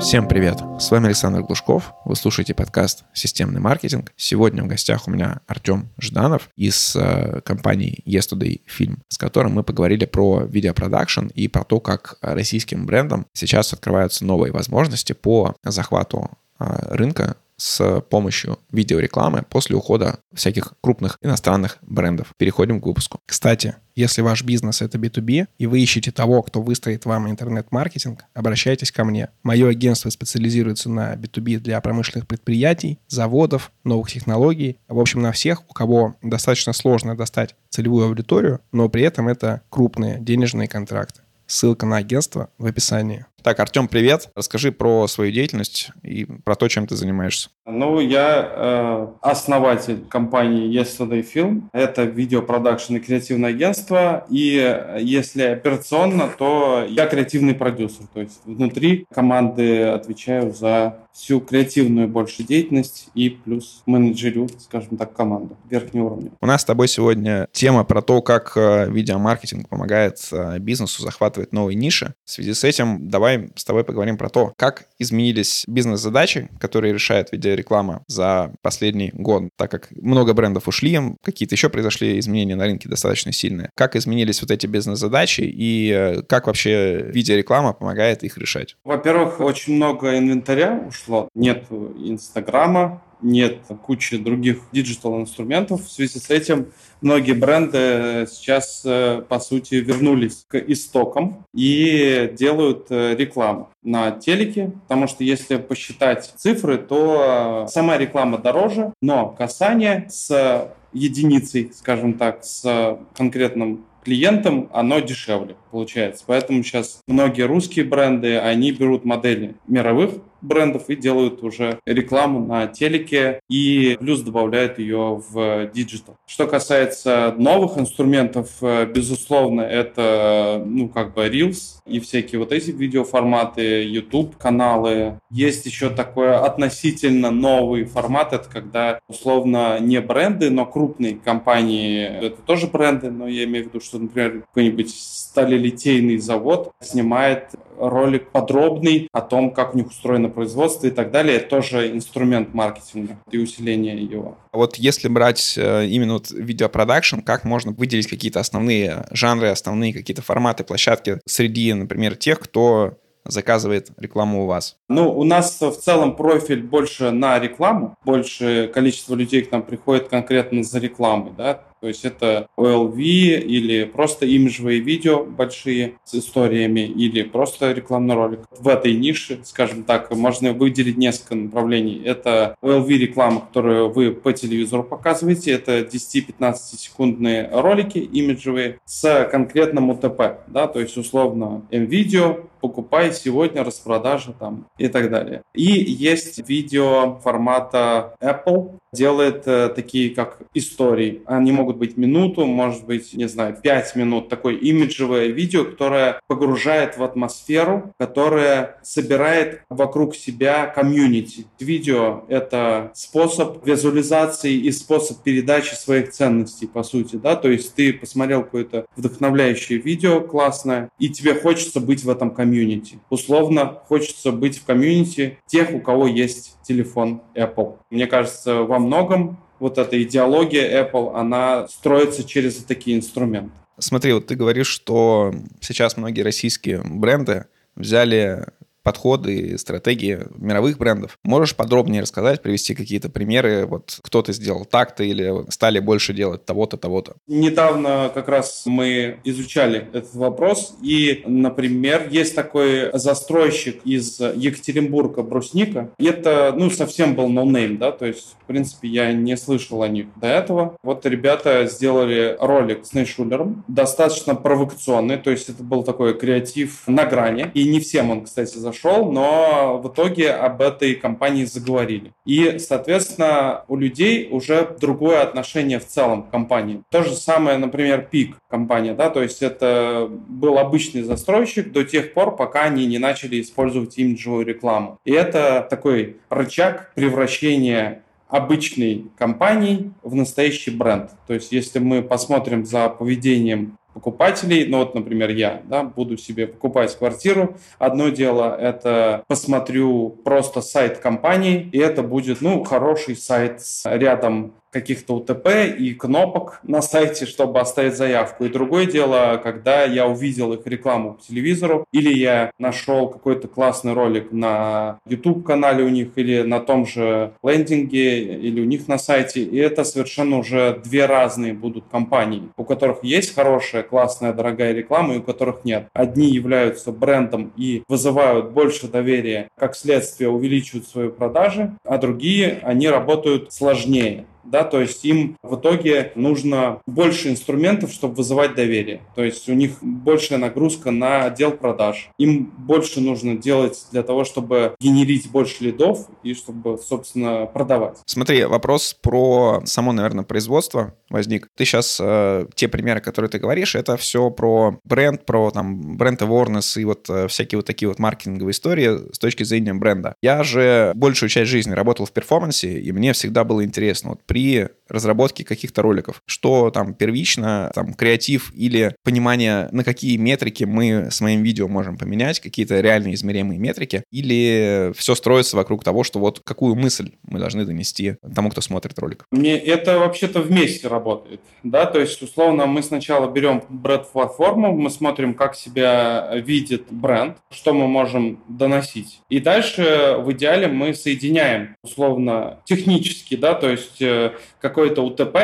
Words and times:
Всем 0.00 0.26
привет! 0.26 0.58
С 0.78 0.90
вами 0.90 1.08
Александр 1.08 1.42
Глушков. 1.42 1.92
Вы 2.06 2.16
слушаете 2.16 2.54
подкаст 2.54 3.04
«Системный 3.12 3.60
маркетинг». 3.60 4.14
Сегодня 4.16 4.64
в 4.64 4.66
гостях 4.66 5.06
у 5.06 5.10
меня 5.10 5.42
Артем 5.46 5.90
Жданов 6.00 6.48
из 6.56 6.96
э, 6.96 7.42
компании 7.42 8.02
Yesterday 8.06 8.62
Film, 8.66 8.96
с 9.08 9.18
которым 9.18 9.52
мы 9.52 9.62
поговорили 9.62 10.06
про 10.06 10.44
видеопродакшн 10.44 11.26
и 11.26 11.48
про 11.48 11.64
то, 11.64 11.80
как 11.80 12.16
российским 12.22 12.86
брендам 12.86 13.26
сейчас 13.34 13.74
открываются 13.74 14.24
новые 14.24 14.52
возможности 14.52 15.12
по 15.12 15.54
захвату 15.62 16.30
э, 16.58 16.64
рынка 16.96 17.36
с 17.60 18.00
помощью 18.08 18.58
видеорекламы 18.72 19.44
после 19.48 19.76
ухода 19.76 20.18
всяких 20.32 20.72
крупных 20.80 21.18
иностранных 21.20 21.76
брендов. 21.82 22.32
Переходим 22.38 22.80
к 22.80 22.86
выпуску. 22.86 23.20
Кстати, 23.26 23.74
если 23.94 24.22
ваш 24.22 24.42
бизнес 24.42 24.80
это 24.80 24.96
B2B, 24.96 25.46
и 25.58 25.66
вы 25.66 25.80
ищете 25.80 26.10
того, 26.10 26.42
кто 26.42 26.62
выстроит 26.62 27.04
вам 27.04 27.28
интернет-маркетинг, 27.28 28.24
обращайтесь 28.32 28.90
ко 28.90 29.04
мне. 29.04 29.28
Мое 29.42 29.68
агентство 29.68 30.08
специализируется 30.08 30.88
на 30.88 31.14
B2B 31.16 31.58
для 31.58 31.78
промышленных 31.82 32.26
предприятий, 32.26 32.98
заводов, 33.08 33.72
новых 33.84 34.10
технологий. 34.10 34.78
В 34.88 34.98
общем, 34.98 35.20
на 35.20 35.32
всех, 35.32 35.62
у 35.68 35.74
кого 35.74 36.16
достаточно 36.22 36.72
сложно 36.72 37.14
достать 37.14 37.56
целевую 37.68 38.06
аудиторию, 38.06 38.60
но 38.72 38.88
при 38.88 39.02
этом 39.02 39.28
это 39.28 39.60
крупные 39.68 40.18
денежные 40.18 40.66
контракты. 40.66 41.20
Ссылка 41.50 41.84
на 41.84 41.96
агентство 41.96 42.48
в 42.58 42.66
описании. 42.66 43.26
Так, 43.42 43.58
Артем, 43.58 43.88
привет. 43.88 44.28
Расскажи 44.36 44.70
про 44.70 45.08
свою 45.08 45.32
деятельность 45.32 45.90
и 46.02 46.26
про 46.26 46.54
то, 46.54 46.68
чем 46.68 46.86
ты 46.86 46.94
занимаешься. 46.94 47.48
Ну, 47.66 47.98
я 47.98 48.48
э, 48.48 49.06
основатель 49.22 50.04
компании 50.08 50.70
Yesterday 50.70 51.26
Film. 51.26 51.62
Это 51.72 52.04
видеопродакшн 52.04 52.96
и 52.96 53.00
креативное 53.00 53.50
агентство. 53.50 54.26
И 54.28 54.94
если 55.00 55.42
операционно, 55.42 56.28
то 56.36 56.84
я 56.88 57.06
креативный 57.06 57.54
продюсер. 57.54 58.06
То 58.12 58.20
есть 58.20 58.40
внутри 58.44 59.06
команды 59.12 59.84
отвечаю 59.84 60.52
за 60.52 60.98
всю 61.12 61.40
креативную 61.40 62.08
больше 62.08 62.42
деятельность 62.42 63.08
и 63.14 63.30
плюс 63.30 63.82
менеджерю, 63.86 64.48
скажем 64.58 64.96
так, 64.96 65.14
команду 65.14 65.56
верхнего 65.68 66.06
уровня. 66.06 66.30
У 66.40 66.46
нас 66.46 66.62
с 66.62 66.64
тобой 66.64 66.88
сегодня 66.88 67.48
тема 67.52 67.84
про 67.84 68.02
то, 68.02 68.22
как 68.22 68.52
э, 68.56 68.90
видеомаркетинг 68.90 69.68
помогает 69.68 70.18
э, 70.30 70.58
бизнесу 70.58 71.02
захватывать 71.02 71.39
новые 71.50 71.76
ниши. 71.76 72.14
В 72.24 72.30
связи 72.30 72.54
с 72.54 72.64
этим 72.64 73.08
давай 73.08 73.30
давай 73.30 73.50
с 73.54 73.64
тобой 73.64 73.84
поговорим 73.84 74.16
про 74.16 74.28
то, 74.28 74.52
как 74.56 74.84
изменились 74.98 75.64
бизнес-задачи, 75.66 76.48
которые 76.58 76.92
решает 76.92 77.32
видеореклама 77.32 78.02
за 78.06 78.52
последний 78.62 79.10
год, 79.12 79.44
так 79.56 79.70
как 79.70 79.90
много 79.90 80.32
брендов 80.32 80.68
ушли, 80.68 80.98
какие-то 81.22 81.54
еще 81.54 81.68
произошли 81.68 82.18
изменения 82.18 82.56
на 82.56 82.64
рынке 82.64 82.88
достаточно 82.88 83.32
сильные. 83.32 83.70
Как 83.76 83.96
изменились 83.96 84.40
вот 84.42 84.50
эти 84.50 84.66
бизнес-задачи 84.66 85.42
и 85.42 85.90
э, 85.90 86.22
как 86.22 86.46
вообще 86.46 87.02
видеореклама 87.02 87.72
помогает 87.72 88.22
их 88.22 88.38
решать? 88.38 88.76
Во-первых, 88.84 89.40
очень 89.40 89.74
много 89.76 90.16
инвентаря 90.18 90.82
ушло. 90.88 91.28
Нет 91.34 91.66
Инстаграма, 91.70 93.02
нет 93.22 93.58
кучи 93.82 94.16
других 94.16 94.58
digital-инструментов. 94.72 95.84
В 95.84 95.90
связи 95.90 96.18
с 96.18 96.30
этим 96.30 96.68
многие 97.00 97.32
бренды 97.32 98.26
сейчас, 98.30 98.82
э, 98.84 99.22
по 99.28 99.38
сути, 99.38 99.76
вернулись 99.76 100.44
к 100.48 100.56
истокам 100.56 101.44
и 101.54 102.32
делают 102.36 102.86
э, 102.90 103.14
рекламу 103.16 103.70
на 103.82 104.10
телеке, 104.10 104.72
потому 104.82 105.06
что 105.06 105.24
если 105.24 105.56
посчитать 105.56 106.32
цифры, 106.36 106.78
то 106.78 107.66
сама 107.68 107.96
реклама 107.98 108.38
дороже, 108.38 108.92
но 109.00 109.28
касание 109.28 110.06
с 110.10 110.70
единицей, 110.92 111.72
скажем 111.74 112.14
так, 112.14 112.44
с 112.44 112.98
конкретным 113.16 113.84
клиентам, 114.04 114.68
оно 114.72 115.00
дешевле 115.00 115.56
получается. 115.70 116.24
Поэтому 116.26 116.62
сейчас 116.62 117.00
многие 117.06 117.42
русские 117.42 117.84
бренды, 117.84 118.38
они 118.38 118.72
берут 118.72 119.04
модели 119.04 119.56
мировых 119.66 120.14
брендов 120.42 120.88
и 120.88 120.96
делают 120.96 121.42
уже 121.42 121.78
рекламу 121.86 122.44
на 122.44 122.66
телеке 122.66 123.40
и 123.48 123.96
плюс 124.00 124.20
добавляют 124.20 124.78
ее 124.78 125.22
в 125.28 125.66
digital. 125.72 126.16
Что 126.26 126.46
касается 126.46 127.34
новых 127.36 127.78
инструментов, 127.78 128.50
э, 128.62 128.86
безусловно, 128.86 129.62
это 129.62 130.62
ну 130.64 130.88
как 130.88 131.14
бы 131.14 131.26
Reels 131.26 131.80
и 131.86 132.00
всякие 132.00 132.38
вот 132.38 132.52
эти 132.52 132.70
видеоформаты, 132.70 133.84
YouTube 133.84 134.36
каналы. 134.36 135.20
Есть 135.30 135.66
еще 135.66 135.90
такой 135.90 136.36
относительно 136.36 137.30
новый 137.30 137.84
формат, 137.84 138.32
это 138.32 138.48
когда 138.48 139.00
условно 139.08 139.78
не 139.80 140.00
бренды, 140.00 140.50
но 140.50 140.66
крупные 140.66 141.16
компании, 141.16 142.02
это 142.02 142.40
тоже 142.42 142.66
бренды, 142.66 143.10
но 143.10 143.26
я 143.26 143.44
имею 143.44 143.64
в 143.64 143.68
виду, 143.68 143.80
что, 143.80 143.98
например, 143.98 144.42
какой-нибудь 144.42 144.90
сталелитейный 144.90 146.18
завод 146.18 146.72
снимает 146.80 147.50
ролик 147.78 148.30
подробный 148.30 149.08
о 149.12 149.20
том, 149.20 149.50
как 149.50 149.74
у 149.74 149.78
них 149.78 149.88
устроено 149.88 150.28
производство 150.30 150.86
и 150.86 150.90
так 150.90 151.10
далее. 151.10 151.38
Тоже 151.40 151.90
инструмент 151.90 152.54
маркетинга 152.54 153.18
и 153.30 153.38
усиления 153.38 153.96
его. 153.96 154.38
А 154.52 154.56
вот 154.56 154.76
если 154.76 155.08
брать 155.08 155.54
э, 155.56 155.86
именно 155.86 156.14
вот 156.14 156.30
видеопродакшн, 156.30 157.20
как 157.20 157.44
можно 157.44 157.72
выделить 157.72 158.06
какие-то 158.06 158.40
основные 158.40 159.06
жанры, 159.10 159.48
основные 159.48 159.92
какие-то 159.92 160.22
форматы, 160.22 160.64
площадки 160.64 161.20
среди, 161.26 161.72
например, 161.72 162.16
тех, 162.16 162.40
кто 162.40 162.98
заказывает 163.24 163.90
рекламу 163.98 164.44
у 164.44 164.46
вас? 164.46 164.76
Ну, 164.88 165.10
у 165.10 165.24
нас 165.24 165.60
в 165.60 165.76
целом 165.76 166.16
профиль 166.16 166.62
больше 166.62 167.10
на 167.10 167.38
рекламу, 167.38 167.94
больше 168.04 168.70
количество 168.72 169.14
людей 169.14 169.42
к 169.42 169.52
нам 169.52 169.62
приходит 169.62 170.08
конкретно 170.08 170.62
за 170.62 170.78
рекламой, 170.78 171.32
да, 171.36 171.64
то 171.80 171.88
есть 171.88 172.04
это 172.04 172.48
OLV 172.56 172.96
или 172.96 173.84
просто 173.84 174.26
имиджевые 174.26 174.80
видео 174.80 175.24
большие 175.24 175.94
с 176.04 176.14
историями 176.14 176.80
или 176.80 177.22
просто 177.22 177.72
рекламный 177.72 178.14
ролик. 178.14 178.40
В 178.58 178.68
этой 178.68 178.94
нише, 178.94 179.40
скажем 179.44 179.84
так, 179.84 180.10
можно 180.14 180.52
выделить 180.52 180.98
несколько 180.98 181.34
направлений. 181.34 182.02
Это 182.04 182.54
OLV 182.62 182.88
реклама, 182.88 183.40
которую 183.40 183.90
вы 183.90 184.12
по 184.12 184.32
телевизору 184.32 184.84
показываете. 184.84 185.52
Это 185.52 185.80
10-15 185.80 186.54
секундные 186.76 187.48
ролики 187.52 187.98
имиджевые 187.98 188.78
с 188.84 189.28
конкретным 189.30 189.90
УТП. 189.90 190.40
Да? 190.48 190.66
То 190.66 190.80
есть 190.80 190.96
условно 190.96 191.62
M-видео, 191.70 192.40
покупай 192.60 193.12
сегодня, 193.12 193.64
распродажа 193.64 194.32
там 194.32 194.66
и 194.78 194.88
так 194.88 195.10
далее. 195.10 195.42
И 195.54 195.64
есть 195.64 196.46
видео 196.48 197.18
формата 197.22 198.14
Apple, 198.20 198.79
делает 198.92 199.46
э, 199.46 199.68
такие 199.68 200.14
как 200.14 200.38
истории. 200.54 201.22
Они 201.26 201.52
могут 201.52 201.76
быть 201.76 201.96
минуту, 201.96 202.46
может 202.46 202.86
быть, 202.86 203.14
не 203.14 203.28
знаю, 203.28 203.56
пять 203.62 203.94
минут. 203.94 204.28
Такое 204.28 204.54
имиджевое 204.56 205.28
видео, 205.28 205.64
которое 205.64 206.20
погружает 206.26 206.96
в 206.96 207.04
атмосферу, 207.04 207.94
которое 207.98 208.78
собирает 208.82 209.62
вокруг 209.68 210.16
себя 210.16 210.66
комьюнити. 210.66 211.46
Видео— 211.60 212.24
это 212.28 212.90
способ 212.94 213.64
визуализации 213.66 214.54
и 214.54 214.72
способ 214.72 215.22
передачи 215.22 215.74
своих 215.74 216.10
ценностей, 216.10 216.66
по 216.66 216.82
сути, 216.82 217.16
да, 217.16 217.36
то 217.36 217.50
есть 217.50 217.74
ты 217.74 217.92
посмотрел 217.92 218.42
какое-то 218.42 218.86
вдохновляющее 218.96 219.78
видео 219.78 220.20
классное, 220.20 220.90
и 220.98 221.08
тебе 221.08 221.34
хочется 221.34 221.80
быть 221.80 222.02
в 222.02 222.10
этом 222.10 222.30
комьюнити. 222.32 222.98
Условно, 223.08 223.80
хочется 223.86 224.32
быть 224.32 224.58
в 224.58 224.64
комьюнити 224.64 225.38
тех, 225.46 225.72
у 225.72 225.80
кого 225.80 226.06
есть 226.06 226.56
телефон 226.70 227.22
Apple. 227.34 227.78
Мне 227.90 228.06
кажется, 228.06 228.62
во 228.62 228.78
многом 228.78 229.38
вот 229.58 229.76
эта 229.76 230.00
идеология 230.00 230.84
Apple, 230.84 231.16
она 231.16 231.66
строится 231.66 232.22
через 232.22 232.56
такие 232.64 232.96
инструменты. 232.96 233.50
Смотри, 233.78 234.12
вот 234.12 234.28
ты 234.28 234.36
говоришь, 234.36 234.68
что 234.68 235.34
сейчас 235.60 235.96
многие 235.96 236.22
российские 236.22 236.80
бренды 236.84 237.46
взяли 237.74 238.46
подходы, 238.82 239.56
стратегии 239.58 240.20
мировых 240.36 240.78
брендов. 240.78 241.18
Можешь 241.24 241.56
подробнее 241.56 242.02
рассказать, 242.02 242.42
привести 242.42 242.74
какие-то 242.74 243.08
примеры, 243.08 243.66
вот 243.66 243.98
кто-то 244.02 244.32
сделал 244.32 244.64
так-то 244.64 245.04
или 245.04 245.50
стали 245.50 245.78
больше 245.80 246.12
делать 246.12 246.44
того-то, 246.44 246.76
того-то? 246.76 247.16
Недавно 247.26 248.10
как 248.12 248.28
раз 248.28 248.62
мы 248.66 249.18
изучали 249.24 249.88
этот 249.92 250.14
вопрос, 250.14 250.74
и, 250.82 251.22
например, 251.26 252.08
есть 252.10 252.34
такой 252.34 252.90
застройщик 252.92 253.80
из 253.84 254.20
Екатеринбурга, 254.20 255.22
Брусника. 255.22 255.90
Это, 255.98 256.52
ну, 256.56 256.70
совсем 256.70 257.14
был 257.14 257.28
ноунейм, 257.28 257.78
да, 257.78 257.92
то 257.92 258.06
есть, 258.06 258.36
в 258.42 258.46
принципе, 258.46 258.88
я 258.88 259.12
не 259.12 259.36
слышал 259.36 259.82
о 259.82 259.88
них 259.88 260.06
до 260.16 260.28
этого. 260.28 260.76
Вот 260.82 261.06
ребята 261.06 261.66
сделали 261.66 262.36
ролик 262.40 262.84
с 262.84 262.94
Найшуллером, 262.94 263.64
достаточно 263.68 264.34
провокационный, 264.34 265.18
то 265.18 265.30
есть 265.30 265.48
это 265.48 265.62
был 265.62 265.82
такой 265.82 266.18
креатив 266.18 266.82
на 266.86 267.04
грани, 267.04 267.50
и 267.54 267.68
не 267.68 267.80
всем 267.80 268.10
он, 268.10 268.24
кстати, 268.24 268.56
зашел, 268.56 268.70
но 268.84 269.80
в 269.82 269.88
итоге 269.88 270.30
об 270.32 270.60
этой 270.60 270.94
компании 270.94 271.44
заговорили. 271.44 272.12
И, 272.24 272.58
соответственно, 272.58 273.64
у 273.68 273.76
людей 273.76 274.28
уже 274.30 274.76
другое 274.80 275.22
отношение 275.22 275.78
в 275.78 275.86
целом 275.86 276.24
к 276.24 276.30
компании. 276.30 276.82
То 276.90 277.02
же 277.02 277.14
самое, 277.14 277.58
например, 277.58 278.08
ПИК 278.10 278.36
компания, 278.48 278.94
да, 278.94 279.10
то 279.10 279.22
есть 279.22 279.42
это 279.42 280.08
был 280.10 280.58
обычный 280.58 281.02
застройщик 281.02 281.72
до 281.72 281.84
тех 281.84 282.12
пор, 282.12 282.36
пока 282.36 282.62
они 282.62 282.86
не 282.86 282.98
начали 282.98 283.40
использовать 283.40 283.98
имиджевую 283.98 284.46
рекламу. 284.46 284.98
И 285.04 285.12
это 285.12 285.66
такой 285.68 286.16
рычаг 286.28 286.92
превращения 286.94 288.02
обычной 288.30 289.06
компании 289.18 289.92
в 290.02 290.14
настоящий 290.14 290.70
бренд. 290.70 291.10
То 291.26 291.34
есть 291.34 291.52
если 291.52 291.78
мы 291.78 292.02
посмотрим 292.02 292.64
за 292.64 292.88
поведением 292.88 293.76
покупателей. 294.00 294.66
Ну 294.66 294.78
вот, 294.78 294.94
например, 294.94 295.30
я 295.30 295.60
да, 295.64 295.82
буду 295.82 296.16
себе 296.16 296.46
покупать 296.46 296.96
квартиру. 296.96 297.56
Одно 297.78 298.08
дело– 298.08 298.56
это 298.60 299.22
посмотрю 299.28 300.08
просто 300.24 300.62
сайт 300.62 300.98
компании, 300.98 301.68
и 301.72 301.78
это 301.78 302.02
будет 302.02 302.40
ну, 302.40 302.64
хороший 302.64 303.14
сайт 303.14 303.60
с 303.60 303.84
рядом 303.84 304.54
каких-то 304.70 305.16
УТП 305.16 305.48
и 305.78 305.94
кнопок 305.94 306.60
на 306.62 306.82
сайте, 306.82 307.26
чтобы 307.26 307.60
оставить 307.60 307.96
заявку. 307.96 308.44
И 308.44 308.48
другое 308.48 308.86
дело, 308.86 309.40
когда 309.42 309.84
я 309.84 310.06
увидел 310.06 310.52
их 310.52 310.66
рекламу 310.66 311.14
по 311.14 311.22
телевизору, 311.22 311.84
или 311.92 312.12
я 312.12 312.50
нашел 312.58 313.08
какой-то 313.08 313.48
классный 313.48 313.92
ролик 313.92 314.32
на 314.32 314.98
YouTube-канале 315.06 315.84
у 315.84 315.88
них, 315.88 316.08
или 316.16 316.42
на 316.42 316.60
том 316.60 316.86
же 316.86 317.32
лендинге, 317.42 318.20
или 318.22 318.60
у 318.60 318.64
них 318.64 318.88
на 318.88 318.98
сайте, 318.98 319.42
и 319.42 319.56
это 319.56 319.84
совершенно 319.84 320.38
уже 320.38 320.80
две 320.84 321.06
разные 321.06 321.52
будут 321.52 321.84
компании, 321.90 322.48
у 322.56 322.64
которых 322.64 323.02
есть 323.02 323.34
хорошая, 323.34 323.82
классная, 323.82 324.32
дорогая 324.32 324.72
реклама, 324.72 325.14
и 325.14 325.18
у 325.18 325.22
которых 325.22 325.64
нет. 325.64 325.88
Одни 325.92 326.30
являются 326.30 326.92
брендом 326.92 327.52
и 327.56 327.82
вызывают 327.88 328.50
больше 328.50 328.88
доверия, 328.88 329.48
как 329.58 329.76
следствие 329.76 330.30
увеличивают 330.30 330.86
свои 330.86 331.08
продажи, 331.08 331.76
а 331.84 331.98
другие, 331.98 332.60
они 332.62 332.88
работают 332.88 333.52
сложнее 333.52 334.26
да, 334.44 334.64
то 334.64 334.80
есть 334.80 335.04
им 335.04 335.36
в 335.42 335.56
итоге 335.56 336.12
нужно 336.14 336.80
больше 336.86 337.30
инструментов, 337.30 337.92
чтобы 337.92 338.14
вызывать 338.14 338.54
доверие. 338.54 339.00
То 339.14 339.24
есть 339.24 339.48
у 339.48 339.52
них 339.52 339.78
большая 339.82 340.38
нагрузка 340.38 340.90
на 340.90 341.24
отдел 341.24 341.52
продаж. 341.52 342.10
Им 342.18 342.52
больше 342.58 343.00
нужно 343.00 343.36
делать 343.36 343.86
для 343.92 344.02
того, 344.02 344.24
чтобы 344.24 344.74
генерить 344.80 345.30
больше 345.30 345.64
лидов 345.64 346.06
и 346.22 346.34
чтобы, 346.34 346.78
собственно, 346.78 347.46
продавать. 347.46 347.98
Смотри, 348.06 348.44
вопрос 348.44 348.96
про 349.00 349.62
само, 349.64 349.92
наверное, 349.92 350.24
производство 350.24 350.94
возник. 351.08 351.48
Ты 351.56 351.64
сейчас, 351.64 351.98
э, 352.00 352.46
те 352.54 352.68
примеры, 352.68 353.00
которые 353.00 353.28
ты 353.30 353.38
говоришь, 353.38 353.74
это 353.74 353.96
все 353.96 354.30
про 354.30 354.78
бренд, 354.84 355.26
про 355.26 355.50
там 355.50 355.96
бренд 355.96 356.22
awareness 356.22 356.80
и 356.80 356.84
вот 356.84 357.08
э, 357.10 357.28
всякие 357.28 357.58
вот 357.58 357.66
такие 357.66 357.88
вот 357.88 357.98
маркетинговые 357.98 358.52
истории 358.52 359.12
с 359.12 359.18
точки 359.18 359.42
зрения 359.42 359.74
бренда. 359.74 360.14
Я 360.22 360.42
же 360.42 360.92
большую 360.94 361.28
часть 361.28 361.50
жизни 361.50 361.72
работал 361.72 362.06
в 362.06 362.12
перформансе, 362.12 362.78
и 362.78 362.92
мне 362.92 363.12
всегда 363.12 363.44
было 363.44 363.64
интересно, 363.64 364.10
вот 364.10 364.20
при 364.30 364.68
разработке 364.88 365.44
каких-то 365.44 365.82
роликов. 365.82 366.22
Что 366.24 366.70
там 366.70 366.94
первично, 366.94 367.70
там 367.74 367.94
креатив 367.94 368.52
или 368.54 368.94
понимание, 369.02 369.68
на 369.72 369.82
какие 369.82 370.16
метрики 370.16 370.64
мы 370.64 371.08
с 371.10 371.20
моим 371.20 371.42
видео 371.42 371.66
можем 371.68 371.96
поменять, 371.96 372.38
какие-то 372.40 372.80
реальные 372.80 373.14
измеримые 373.14 373.58
метрики, 373.58 374.04
или 374.12 374.92
все 374.96 375.14
строится 375.14 375.56
вокруг 375.56 375.82
того, 375.82 376.04
что 376.04 376.18
вот 376.18 376.40
какую 376.44 376.74
мысль 376.74 377.12
мы 377.22 377.38
должны 377.38 377.64
донести 377.64 378.16
тому, 378.34 378.50
кто 378.50 378.60
смотрит 378.60 378.98
ролик. 378.98 379.24
Мне 379.30 379.56
это 379.56 379.98
вообще-то 379.98 380.40
вместе 380.40 380.88
работает, 380.88 381.40
да, 381.62 381.86
то 381.86 382.00
есть 382.00 382.22
условно 382.22 382.66
мы 382.66 382.82
сначала 382.82 383.30
берем 383.30 383.62
бренд-платформу, 383.68 384.76
мы 384.76 384.90
смотрим, 384.90 385.34
как 385.34 385.54
себя 385.54 386.30
видит 386.34 386.84
бренд, 386.90 387.36
что 387.50 387.72
мы 387.72 387.86
можем 387.86 388.42
доносить, 388.48 389.20
и 389.28 389.40
дальше 389.40 390.16
в 390.18 390.32
идеале 390.32 390.68
мы 390.68 390.94
соединяем 390.94 391.76
условно 391.82 392.60
технически, 392.64 393.36
да, 393.36 393.54
то 393.54 393.70
есть 393.70 394.00
э, 394.00 394.19
какое-то 394.60 395.02
УТП, 395.02 395.36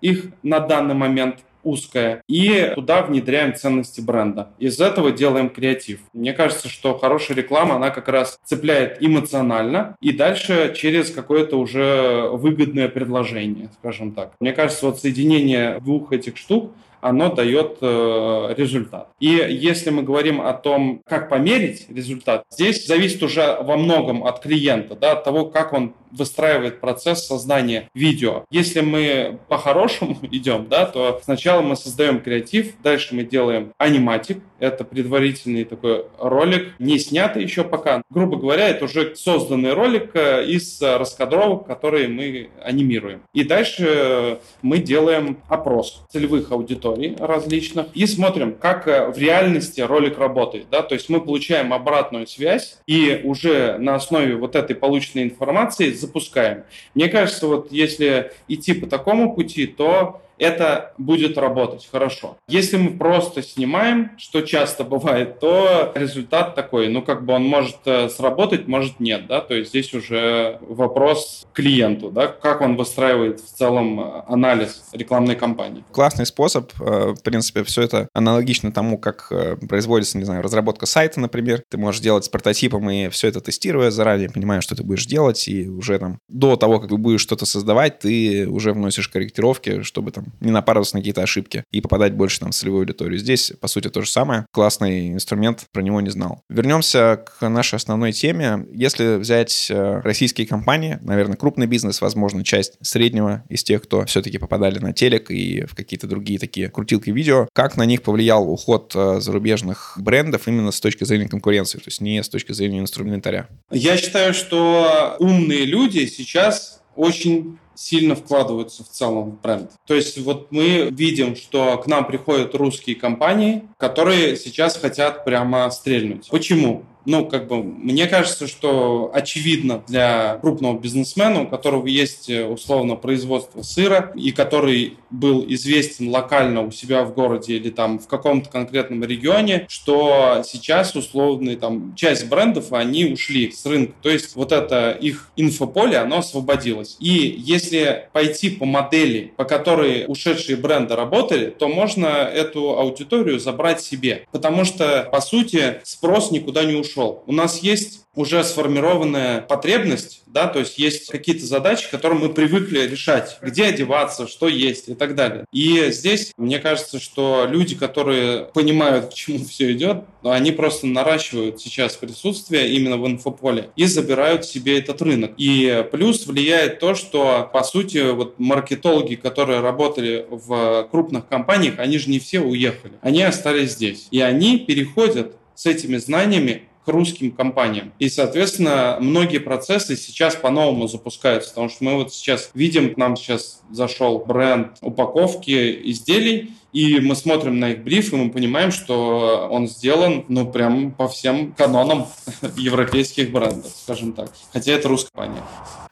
их 0.00 0.26
на 0.42 0.60
данный 0.60 0.94
момент 0.94 1.36
узкое, 1.62 2.22
и 2.26 2.72
туда 2.74 3.02
внедряем 3.02 3.54
ценности 3.54 4.00
бренда. 4.00 4.50
Из 4.58 4.80
этого 4.80 5.12
делаем 5.12 5.50
креатив. 5.50 6.00
Мне 6.12 6.32
кажется, 6.32 6.68
что 6.68 6.96
хорошая 6.96 7.36
реклама, 7.36 7.76
она 7.76 7.90
как 7.90 8.08
раз 8.08 8.38
цепляет 8.44 8.98
эмоционально 9.00 9.96
и 10.00 10.12
дальше 10.12 10.74
через 10.76 11.10
какое-то 11.10 11.58
уже 11.58 12.28
выгодное 12.32 12.88
предложение, 12.88 13.68
скажем 13.78 14.12
так. 14.12 14.32
Мне 14.40 14.52
кажется, 14.52 14.86
вот 14.86 15.00
соединение 15.00 15.78
двух 15.80 16.12
этих 16.12 16.36
штук 16.36 16.72
оно 17.00 17.32
дает 17.32 17.78
э, 17.80 18.54
результат. 18.56 19.08
И 19.20 19.28
если 19.28 19.90
мы 19.90 20.02
говорим 20.02 20.40
о 20.40 20.52
том, 20.52 21.02
как 21.06 21.28
померить 21.28 21.86
результат, 21.88 22.44
здесь 22.50 22.86
зависит 22.86 23.22
уже 23.22 23.56
во 23.62 23.76
многом 23.76 24.24
от 24.24 24.40
клиента, 24.40 24.94
да, 24.94 25.12
от 25.12 25.24
того, 25.24 25.46
как 25.46 25.72
он 25.72 25.94
выстраивает 26.10 26.80
процесс 26.80 27.26
создания 27.26 27.88
видео. 27.94 28.44
Если 28.50 28.80
мы 28.80 29.38
по-хорошему 29.48 30.18
идем, 30.30 30.66
да, 30.68 30.86
то 30.86 31.20
сначала 31.24 31.62
мы 31.62 31.76
создаем 31.76 32.20
креатив, 32.20 32.74
дальше 32.82 33.14
мы 33.14 33.24
делаем 33.24 33.72
аниматик, 33.78 34.38
это 34.58 34.84
предварительный 34.84 35.64
такой 35.64 36.04
ролик, 36.18 36.74
не 36.78 36.98
снятый 36.98 37.42
еще 37.42 37.64
пока. 37.64 38.02
Грубо 38.10 38.36
говоря, 38.36 38.68
это 38.68 38.84
уже 38.84 39.16
созданный 39.16 39.72
ролик 39.72 40.10
э, 40.14 40.44
из 40.46 40.80
раскадровок, 40.80 41.66
которые 41.66 42.08
мы 42.08 42.50
анимируем. 42.62 43.22
И 43.32 43.44
дальше 43.44 44.38
мы 44.62 44.78
делаем 44.78 45.38
опрос 45.48 46.04
целевых 46.10 46.52
аудиторий 46.52 47.16
различных 47.18 47.86
и 47.94 48.06
смотрим, 48.06 48.54
как 48.54 48.86
э, 48.86 49.08
в 49.10 49.18
реальности 49.18 49.80
ролик 49.80 50.18
работает. 50.18 50.66
Да? 50.70 50.82
То 50.82 50.94
есть 50.94 51.08
мы 51.08 51.20
получаем 51.20 51.72
обратную 51.72 52.26
связь 52.26 52.78
и 52.86 53.20
уже 53.24 53.78
на 53.78 53.94
основе 53.94 54.36
вот 54.36 54.56
этой 54.56 54.76
полученной 54.76 55.24
информации 55.24 55.92
запускаем. 56.00 56.64
Мне 56.94 57.08
кажется, 57.08 57.46
вот 57.46 57.70
если 57.70 58.32
идти 58.48 58.72
по 58.72 58.86
такому 58.86 59.34
пути, 59.34 59.66
то 59.66 60.22
это 60.40 60.94
будет 60.98 61.38
работать 61.38 61.88
хорошо. 61.90 62.38
Если 62.48 62.76
мы 62.76 62.96
просто 62.96 63.42
снимаем, 63.42 64.12
что 64.18 64.40
часто 64.40 64.84
бывает, 64.84 65.38
то 65.38 65.92
результат 65.94 66.54
такой, 66.54 66.88
ну 66.88 67.02
как 67.02 67.24
бы 67.24 67.34
он 67.34 67.44
может 67.44 67.76
э, 67.84 68.08
сработать, 68.08 68.66
может 68.66 69.00
нет, 69.00 69.26
да, 69.26 69.40
то 69.40 69.54
есть 69.54 69.70
здесь 69.70 69.92
уже 69.94 70.58
вопрос 70.62 71.46
клиенту, 71.52 72.10
да, 72.10 72.26
как 72.28 72.62
он 72.62 72.76
выстраивает 72.76 73.40
в 73.40 73.56
целом 73.56 74.00
э, 74.00 74.22
анализ 74.26 74.84
рекламной 74.92 75.36
кампании. 75.36 75.84
Классный 75.92 76.26
способ, 76.26 76.72
э, 76.80 77.14
в 77.16 77.22
принципе, 77.22 77.62
все 77.64 77.82
это 77.82 78.08
аналогично 78.14 78.72
тому, 78.72 78.98
как 78.98 79.32
производится, 79.68 80.18
не 80.18 80.24
знаю, 80.24 80.42
разработка 80.42 80.86
сайта, 80.86 81.20
например. 81.20 81.62
Ты 81.68 81.78
можешь 81.78 82.00
делать 82.00 82.24
с 82.24 82.28
прототипом 82.28 82.88
и 82.90 83.08
все 83.10 83.28
это 83.28 83.40
тестируя 83.40 83.90
заранее, 83.90 84.30
понимая, 84.30 84.60
что 84.60 84.74
ты 84.74 84.82
будешь 84.82 85.06
делать, 85.06 85.46
и 85.48 85.68
уже 85.68 85.98
там 85.98 86.18
до 86.28 86.56
того, 86.56 86.80
как 86.80 86.88
ты 86.88 86.96
будешь 86.96 87.20
что-то 87.20 87.46
создавать, 87.46 87.98
ты 87.98 88.48
уже 88.48 88.72
вносишь 88.72 89.08
корректировки, 89.08 89.82
чтобы 89.82 90.10
там 90.10 90.29
не 90.40 90.50
напарываться 90.50 90.96
на 90.96 91.00
какие-то 91.00 91.22
ошибки 91.22 91.64
и 91.70 91.80
попадать 91.80 92.14
больше 92.14 92.40
там 92.40 92.50
в 92.50 92.54
целевую 92.54 92.80
аудиторию. 92.80 93.18
Здесь, 93.18 93.52
по 93.60 93.68
сути, 93.68 93.88
то 93.88 94.02
же 94.02 94.10
самое. 94.10 94.46
Классный 94.52 95.10
инструмент, 95.10 95.66
про 95.72 95.82
него 95.82 96.00
не 96.00 96.10
знал. 96.10 96.42
Вернемся 96.48 97.24
к 97.24 97.48
нашей 97.48 97.76
основной 97.76 98.12
теме. 98.12 98.66
Если 98.72 99.16
взять 99.16 99.68
э, 99.70 100.00
российские 100.02 100.46
компании, 100.46 100.98
наверное, 101.02 101.36
крупный 101.36 101.66
бизнес, 101.66 102.00
возможно, 102.00 102.44
часть 102.44 102.74
среднего 102.80 103.44
из 103.48 103.62
тех, 103.64 103.82
кто 103.82 104.04
все-таки 104.06 104.38
попадали 104.38 104.78
на 104.78 104.92
телек 104.92 105.30
и 105.30 105.64
в 105.64 105.74
какие-то 105.74 106.06
другие 106.06 106.38
такие 106.38 106.68
крутилки 106.68 107.10
видео, 107.10 107.48
как 107.52 107.76
на 107.76 107.84
них 107.84 108.02
повлиял 108.02 108.48
уход 108.50 108.92
э, 108.94 109.20
зарубежных 109.20 109.94
брендов 109.96 110.48
именно 110.48 110.70
с 110.70 110.80
точки 110.80 111.04
зрения 111.04 111.28
конкуренции, 111.28 111.78
то 111.78 111.84
есть 111.86 112.00
не 112.00 112.22
с 112.22 112.28
точки 112.28 112.52
зрения 112.52 112.80
инструментаря? 112.80 113.48
Я 113.70 113.96
считаю, 113.96 114.34
что 114.34 115.16
умные 115.18 115.64
люди 115.64 116.06
сейчас 116.06 116.82
очень 116.96 117.58
сильно 117.80 118.14
вкладываются 118.14 118.84
в 118.84 118.88
целом 118.88 119.30
в 119.30 119.40
бренд. 119.40 119.70
То 119.86 119.94
есть 119.94 120.18
вот 120.18 120.52
мы 120.52 120.90
видим, 120.90 121.34
что 121.34 121.78
к 121.78 121.86
нам 121.86 122.06
приходят 122.06 122.54
русские 122.54 122.94
компании, 122.94 123.62
которые 123.78 124.36
сейчас 124.36 124.76
хотят 124.76 125.24
прямо 125.24 125.70
стрельнуть. 125.70 126.28
Почему? 126.30 126.84
Ну, 127.04 127.26
как 127.26 127.48
бы, 127.48 127.62
мне 127.62 128.06
кажется, 128.06 128.46
что 128.46 129.10
очевидно 129.14 129.82
для 129.86 130.38
крупного 130.40 130.78
бизнесмена, 130.78 131.42
у 131.42 131.46
которого 131.46 131.86
есть 131.86 132.28
э, 132.28 132.44
условно 132.44 132.96
производство 132.96 133.62
сыра, 133.62 134.12
и 134.14 134.32
который 134.32 134.96
был 135.10 135.44
известен 135.48 136.08
локально 136.08 136.62
у 136.62 136.70
себя 136.70 137.04
в 137.04 137.14
городе 137.14 137.56
или 137.56 137.70
там 137.70 137.98
в 137.98 138.06
каком-то 138.06 138.50
конкретном 138.50 139.04
регионе, 139.04 139.66
что 139.68 140.42
сейчас 140.44 140.94
условно 140.94 141.56
там 141.56 141.94
часть 141.96 142.28
брендов, 142.28 142.72
они 142.72 143.06
ушли 143.06 143.50
с 143.50 143.64
рынка. 143.66 143.94
То 144.02 144.10
есть 144.10 144.36
вот 144.36 144.52
это 144.52 144.90
их 144.92 145.30
инфополе, 145.36 145.98
оно 145.98 146.18
освободилось. 146.18 146.96
И 147.00 147.34
если 147.38 148.08
пойти 148.12 148.50
по 148.50 148.64
модели, 148.64 149.32
по 149.36 149.44
которой 149.44 150.04
ушедшие 150.06 150.56
бренды 150.56 150.94
работали, 150.94 151.50
то 151.50 151.68
можно 151.68 152.06
эту 152.06 152.78
аудиторию 152.78 153.38
забрать 153.40 153.80
себе. 153.80 154.26
Потому 154.30 154.64
что, 154.64 155.08
по 155.10 155.20
сути, 155.20 155.80
спрос 155.84 156.30
никуда 156.30 156.64
не 156.64 156.74
ушел 156.74 156.89
ушел. 156.90 157.22
У 157.26 157.32
нас 157.32 157.62
есть 157.62 158.06
уже 158.14 158.42
сформированная 158.42 159.40
потребность, 159.40 160.22
да, 160.26 160.48
то 160.48 160.58
есть 160.58 160.78
есть 160.78 161.06
какие-то 161.10 161.46
задачи, 161.46 161.88
которые 161.90 162.18
мы 162.18 162.28
привыкли 162.30 162.80
решать, 162.80 163.38
где 163.40 163.66
одеваться, 163.66 164.26
что 164.26 164.48
есть 164.48 164.88
и 164.88 164.94
так 164.94 165.14
далее. 165.14 165.44
И 165.52 165.90
здесь, 165.90 166.32
мне 166.36 166.58
кажется, 166.58 167.00
что 167.00 167.46
люди, 167.48 167.76
которые 167.76 168.46
понимают, 168.46 169.10
к 169.10 169.14
чему 169.14 169.44
все 169.44 169.72
идет, 169.72 170.04
они 170.24 170.50
просто 170.50 170.86
наращивают 170.86 171.60
сейчас 171.60 171.94
присутствие 171.96 172.70
именно 172.70 172.96
в 172.96 173.06
инфополе 173.06 173.70
и 173.76 173.84
забирают 173.86 174.44
себе 174.44 174.78
этот 174.78 175.00
рынок. 175.02 175.32
И 175.36 175.86
плюс 175.92 176.26
влияет 176.26 176.80
то, 176.80 176.94
что, 176.94 177.48
по 177.52 177.62
сути, 177.62 178.10
вот 178.10 178.38
маркетологи, 178.38 179.14
которые 179.14 179.60
работали 179.60 180.26
в 180.28 180.88
крупных 180.90 181.28
компаниях, 181.28 181.78
они 181.78 181.98
же 181.98 182.10
не 182.10 182.18
все 182.18 182.40
уехали, 182.40 182.94
они 183.02 183.22
остались 183.22 183.72
здесь. 183.72 184.08
И 184.10 184.20
они 184.20 184.58
переходят 184.58 185.36
с 185.54 185.66
этими 185.66 185.98
знаниями 185.98 186.62
русским 186.90 187.30
компаниям. 187.32 187.92
И, 187.98 188.08
соответственно, 188.08 188.98
многие 189.00 189.38
процессы 189.38 189.96
сейчас 189.96 190.36
по-новому 190.36 190.88
запускаются, 190.88 191.50
потому 191.50 191.68
что 191.68 191.84
мы 191.84 191.94
вот 191.94 192.12
сейчас 192.12 192.50
видим, 192.54 192.94
к 192.94 192.96
нам 192.96 193.16
сейчас 193.16 193.62
зашел 193.70 194.18
бренд 194.18 194.78
упаковки 194.80 195.80
изделий, 195.90 196.50
И 196.72 197.00
мы 197.00 197.16
смотрим 197.16 197.58
на 197.58 197.70
их 197.70 197.82
бриф, 197.82 198.12
и 198.12 198.16
мы 198.16 198.30
понимаем, 198.30 198.70
что 198.70 199.48
он 199.50 199.68
сделан, 199.68 200.24
ну, 200.28 200.50
прям 200.50 200.92
по 200.92 201.08
всем 201.08 201.52
канонам 201.52 202.06
европейских 202.56 203.32
брендов, 203.32 203.72
скажем 203.82 204.12
так. 204.12 204.30
Хотя 204.52 204.72
это 204.72 204.88
русская 204.88 205.10
компания. 205.12 205.42